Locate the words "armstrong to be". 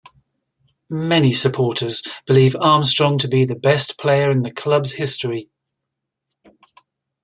2.55-3.45